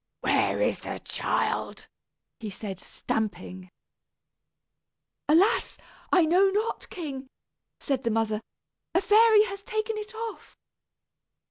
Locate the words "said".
2.49-2.79, 7.79-8.03